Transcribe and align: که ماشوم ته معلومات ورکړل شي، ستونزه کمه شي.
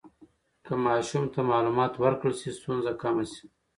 که 0.65 0.73
ماشوم 0.85 1.23
ته 1.33 1.39
معلومات 1.51 1.93
ورکړل 1.97 2.33
شي، 2.41 2.49
ستونزه 2.57 2.91
کمه 3.01 3.25
شي. 3.33 3.45